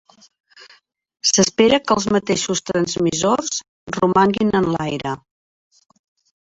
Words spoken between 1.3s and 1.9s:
S'espera